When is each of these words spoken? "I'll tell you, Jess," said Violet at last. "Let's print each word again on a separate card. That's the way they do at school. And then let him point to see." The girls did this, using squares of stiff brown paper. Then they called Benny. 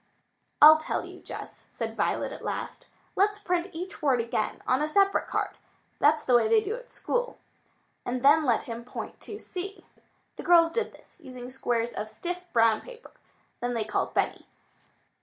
"I'll 0.63 0.77
tell 0.77 1.05
you, 1.05 1.19
Jess," 1.21 1.61
said 1.69 1.95
Violet 1.95 2.31
at 2.31 2.43
last. 2.43 2.87
"Let's 3.15 3.37
print 3.37 3.67
each 3.71 4.01
word 4.01 4.19
again 4.19 4.63
on 4.65 4.81
a 4.81 4.87
separate 4.87 5.27
card. 5.27 5.59
That's 5.99 6.23
the 6.23 6.33
way 6.35 6.47
they 6.47 6.59
do 6.59 6.73
at 6.75 6.91
school. 6.91 7.37
And 8.03 8.23
then 8.23 8.43
let 8.43 8.63
him 8.63 8.83
point 8.83 9.19
to 9.19 9.37
see." 9.37 9.85
The 10.37 10.43
girls 10.43 10.71
did 10.71 10.91
this, 10.91 11.17
using 11.19 11.51
squares 11.51 11.93
of 11.93 12.09
stiff 12.09 12.51
brown 12.51 12.81
paper. 12.81 13.11
Then 13.59 13.75
they 13.75 13.83
called 13.83 14.15
Benny. 14.15 14.47